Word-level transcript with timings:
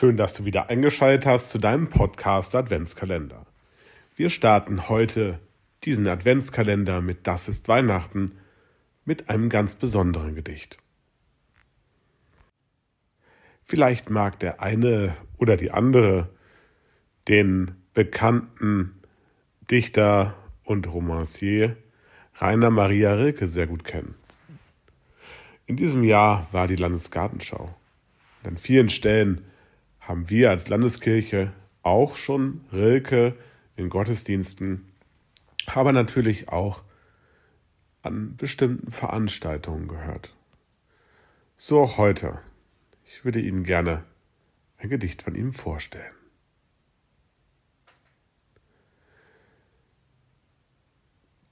Schön, 0.00 0.16
dass 0.16 0.32
du 0.32 0.46
wieder 0.46 0.70
eingeschaltet 0.70 1.26
hast 1.26 1.50
zu 1.50 1.58
deinem 1.58 1.90
Podcast 1.90 2.54
Adventskalender. 2.54 3.44
Wir 4.16 4.30
starten 4.30 4.88
heute 4.88 5.38
diesen 5.84 6.08
Adventskalender 6.08 7.02
mit 7.02 7.26
Das 7.26 7.50
ist 7.50 7.68
Weihnachten 7.68 8.32
mit 9.04 9.28
einem 9.28 9.50
ganz 9.50 9.74
besonderen 9.74 10.34
Gedicht. 10.34 10.78
Vielleicht 13.62 14.08
mag 14.08 14.38
der 14.38 14.62
eine 14.62 15.14
oder 15.36 15.58
die 15.58 15.70
andere 15.70 16.30
den 17.28 17.72
bekannten 17.92 19.02
Dichter 19.70 20.34
und 20.64 20.90
Romancier 20.90 21.76
Rainer 22.36 22.70
Maria 22.70 23.12
Rilke 23.12 23.46
sehr 23.46 23.66
gut 23.66 23.84
kennen. 23.84 24.14
In 25.66 25.76
diesem 25.76 26.04
Jahr 26.04 26.48
war 26.52 26.66
die 26.68 26.76
Landesgartenschau. 26.76 27.74
an 28.44 28.56
vielen 28.56 28.88
Stellen 28.88 29.44
haben 30.10 30.28
wir 30.28 30.50
als 30.50 30.68
Landeskirche 30.68 31.52
auch 31.82 32.16
schon 32.16 32.64
Rilke 32.72 33.36
in 33.76 33.88
Gottesdiensten, 33.88 34.88
aber 35.66 35.92
natürlich 35.92 36.48
auch 36.48 36.82
an 38.02 38.34
bestimmten 38.34 38.90
Veranstaltungen 38.90 39.86
gehört. 39.86 40.34
So 41.56 41.80
auch 41.80 41.96
heute. 41.96 42.40
Ich 43.04 43.24
würde 43.24 43.40
Ihnen 43.40 43.62
gerne 43.62 44.02
ein 44.78 44.88
Gedicht 44.88 45.22
von 45.22 45.36
ihm 45.36 45.52
vorstellen. 45.52 46.14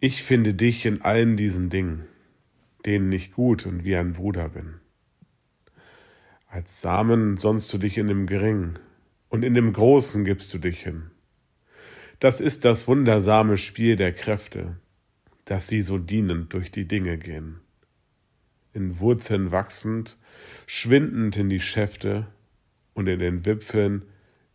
Ich 0.00 0.24
finde 0.24 0.52
dich 0.54 0.84
in 0.84 1.02
allen 1.02 1.36
diesen 1.36 1.70
Dingen, 1.70 2.08
denen 2.84 3.12
ich 3.12 3.30
gut 3.30 3.66
und 3.66 3.84
wie 3.84 3.94
ein 3.94 4.14
Bruder 4.14 4.48
bin. 4.48 4.80
Als 6.50 6.80
Samen 6.80 7.36
sonnst 7.36 7.70
du 7.74 7.78
dich 7.78 7.98
in 7.98 8.08
dem 8.08 8.26
Geringen, 8.26 8.78
und 9.28 9.44
in 9.44 9.52
dem 9.52 9.70
Großen 9.70 10.24
gibst 10.24 10.52
du 10.54 10.58
dich 10.58 10.82
hin. 10.82 11.10
Das 12.20 12.40
ist 12.40 12.64
das 12.64 12.88
wundersame 12.88 13.58
Spiel 13.58 13.96
der 13.96 14.14
Kräfte, 14.14 14.78
dass 15.44 15.68
sie 15.68 15.82
so 15.82 15.98
dienend 15.98 16.54
durch 16.54 16.70
die 16.72 16.88
Dinge 16.88 17.18
gehen. 17.18 17.60
In 18.72 18.98
Wurzeln 18.98 19.50
wachsend, 19.50 20.16
schwindend 20.66 21.36
in 21.36 21.50
die 21.50 21.60
Schäfte 21.60 22.26
und 22.94 23.08
in 23.08 23.18
den 23.18 23.44
Wipfeln 23.44 24.06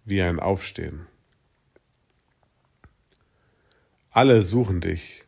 wie 0.04 0.24
ein 0.24 0.40
Aufstehen. 0.40 1.06
Alle 4.10 4.42
suchen 4.42 4.82
dich, 4.82 5.26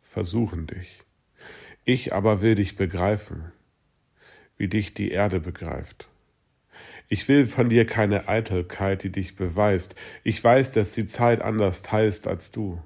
versuchen 0.00 0.66
dich. 0.66 1.04
Ich 1.84 2.12
aber 2.12 2.42
will 2.42 2.56
dich 2.56 2.76
begreifen 2.76 3.52
wie 4.58 4.68
dich 4.68 4.92
die 4.92 5.10
Erde 5.10 5.40
begreift. 5.40 6.08
Ich 7.08 7.26
will 7.28 7.46
von 7.46 7.70
dir 7.70 7.86
keine 7.86 8.28
Eitelkeit, 8.28 9.02
die 9.02 9.10
dich 9.10 9.34
beweist. 9.36 9.94
Ich 10.24 10.42
weiß, 10.44 10.72
dass 10.72 10.92
die 10.92 11.06
Zeit 11.06 11.40
anders 11.40 11.90
heißt 11.90 12.26
als 12.26 12.50
du. 12.50 12.82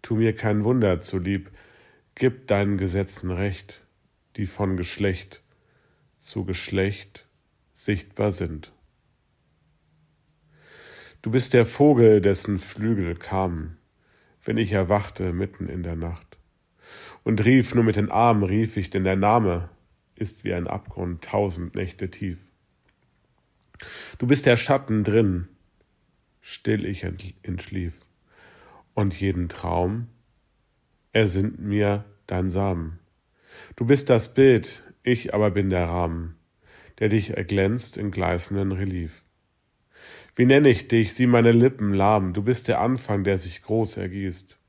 Tu 0.00 0.14
mir 0.16 0.34
kein 0.34 0.64
Wunder 0.64 1.00
zulieb, 1.00 1.50
gib 2.14 2.46
deinen 2.46 2.78
Gesetzen 2.78 3.30
Recht, 3.30 3.84
die 4.36 4.46
von 4.46 4.78
Geschlecht 4.78 5.42
zu 6.18 6.44
Geschlecht 6.44 7.26
sichtbar 7.74 8.32
sind. 8.32 8.72
Du 11.22 11.30
bist 11.30 11.52
der 11.52 11.66
Vogel, 11.66 12.22
dessen 12.22 12.58
Flügel 12.58 13.14
kamen, 13.14 13.76
wenn 14.42 14.56
ich 14.56 14.72
erwachte 14.72 15.34
mitten 15.34 15.68
in 15.68 15.82
der 15.82 15.96
Nacht. 15.96 16.38
Und 17.22 17.44
rief 17.44 17.74
nur 17.74 17.84
mit 17.84 17.96
den 17.96 18.10
Armen, 18.10 18.42
rief 18.42 18.78
ich, 18.78 18.88
denn 18.88 19.04
der 19.04 19.16
Name 19.16 19.68
ist 20.20 20.44
wie 20.44 20.54
ein 20.54 20.66
Abgrund 20.66 21.24
tausend 21.24 21.74
Nächte 21.74 22.10
tief. 22.10 22.38
Du 24.18 24.26
bist 24.26 24.46
der 24.46 24.56
Schatten 24.56 25.04
drin, 25.04 25.48
still 26.40 26.84
ich 26.84 27.04
entschlief, 27.42 28.00
und 28.94 29.18
jeden 29.18 29.48
Traum 29.48 30.08
ersinnt 31.12 31.60
mir 31.60 32.04
dein 32.26 32.50
Samen. 32.50 32.98
Du 33.76 33.86
bist 33.86 34.10
das 34.10 34.34
Bild, 34.34 34.84
ich 35.02 35.34
aber 35.34 35.50
bin 35.50 35.70
der 35.70 35.88
Rahmen, 35.88 36.36
der 36.98 37.08
dich 37.08 37.36
erglänzt 37.36 37.96
in 37.96 38.10
gleißenden 38.10 38.72
Relief. 38.72 39.24
Wie 40.36 40.44
nenn 40.44 40.64
ich 40.64 40.88
dich, 40.88 41.14
sieh 41.14 41.26
meine 41.26 41.52
Lippen 41.52 41.94
lahm, 41.94 42.34
du 42.34 42.42
bist 42.42 42.68
der 42.68 42.80
Anfang, 42.80 43.24
der 43.24 43.38
sich 43.38 43.62
groß 43.62 43.96
ergießt. 43.96 44.60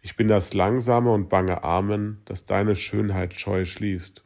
Ich 0.00 0.16
bin 0.16 0.28
das 0.28 0.54
langsame 0.54 1.12
und 1.12 1.28
bange 1.28 1.64
Amen, 1.64 2.22
das 2.24 2.46
deine 2.46 2.76
Schönheit 2.76 3.34
scheu 3.34 3.64
schließt. 3.64 4.23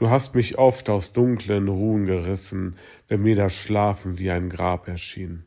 Du 0.00 0.08
hast 0.08 0.34
mich 0.34 0.56
oft 0.56 0.88
aus 0.88 1.12
dunklen 1.12 1.68
Ruhen 1.68 2.06
gerissen, 2.06 2.76
wenn 3.06 3.20
mir 3.20 3.36
das 3.36 3.54
Schlafen 3.54 4.18
wie 4.18 4.30
ein 4.30 4.48
Grab 4.48 4.88
erschien. 4.88 5.44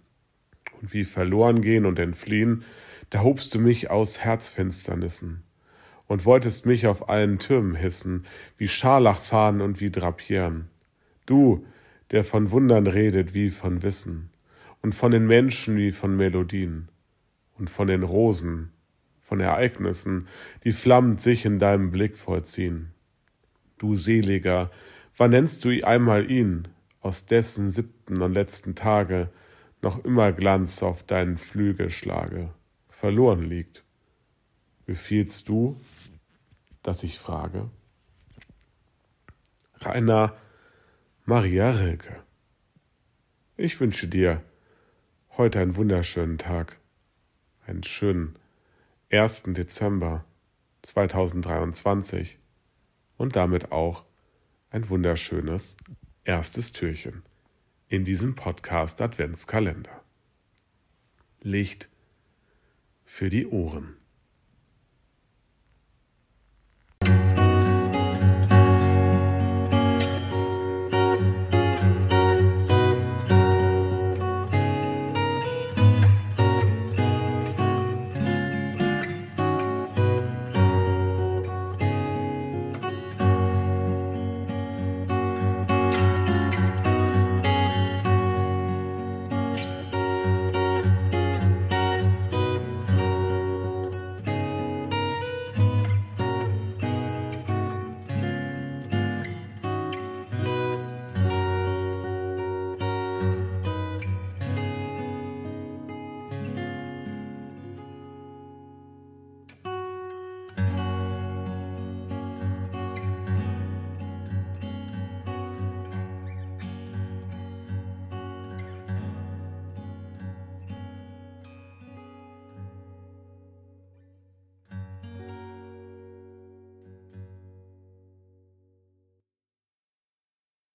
Und 0.79 0.93
wie 0.93 1.05
verloren 1.05 1.63
gehen 1.63 1.87
und 1.87 1.97
entfliehen, 1.97 2.63
da 3.09 3.23
hobst 3.23 3.55
du 3.55 3.59
mich 3.59 3.89
aus 3.89 4.19
Herzfinsternissen 4.19 5.41
und 6.05 6.25
wolltest 6.25 6.67
mich 6.67 6.85
auf 6.85 7.09
allen 7.09 7.39
Türmen 7.39 7.73
hissen, 7.73 8.27
wie 8.55 8.67
Scharlachfahnen 8.67 9.59
und 9.59 9.81
wie 9.81 9.89
Drapieren. 9.89 10.69
Du, 11.25 11.65
der 12.11 12.23
von 12.23 12.51
Wundern 12.51 12.85
redet 12.85 13.33
wie 13.33 13.49
von 13.49 13.81
Wissen, 13.81 14.29
und 14.83 14.93
von 14.93 15.09
den 15.09 15.25
Menschen 15.25 15.77
wie 15.77 15.91
von 15.91 16.15
Melodien, 16.15 16.89
und 17.57 17.71
von 17.71 17.87
den 17.87 18.03
Rosen, 18.03 18.71
von 19.19 19.39
Ereignissen, 19.39 20.27
die 20.63 20.73
flammend 20.73 21.21
sich 21.21 21.43
in 21.43 21.57
deinem 21.57 21.89
Blick 21.89 22.17
vollziehen 22.17 22.92
du 23.83 23.95
Seliger, 23.95 24.71
wann 25.17 25.31
nennst 25.31 25.65
du 25.65 25.85
einmal 25.85 26.31
ihn, 26.31 26.69
aus 27.01 27.25
dessen 27.25 27.69
siebten 27.69 28.21
und 28.21 28.33
letzten 28.33 28.75
Tage 28.75 29.29
noch 29.81 30.05
immer 30.05 30.31
Glanz 30.31 30.81
auf 30.81 31.03
deinen 31.03 31.35
Flügel 31.35 31.89
schlage, 31.89 32.53
verloren 32.87 33.43
liegt? 33.43 33.83
Befiehlst 34.85 35.49
du, 35.49 35.79
dass 36.81 37.03
ich 37.03 37.19
frage? 37.19 37.69
Rainer 39.81 40.33
Maria 41.25 41.71
Rilke. 41.71 42.23
Ich 43.57 43.79
wünsche 43.81 44.07
dir 44.07 44.41
heute 45.37 45.59
einen 45.59 45.75
wunderschönen 45.75 46.37
Tag, 46.37 46.79
einen 47.67 47.83
schönen 47.83 48.37
1. 49.11 49.43
Dezember 49.47 50.23
2023 50.83 52.39
und 53.17 53.35
damit 53.35 53.71
auch 53.71 54.05
ein 54.69 54.89
wunderschönes 54.89 55.77
erstes 56.23 56.73
Türchen 56.73 57.23
in 57.87 58.05
diesem 58.05 58.35
Podcast 58.35 59.01
Adventskalender. 59.01 60.03
Licht 61.41 61.89
für 63.03 63.29
die 63.29 63.45
Ohren. 63.45 63.97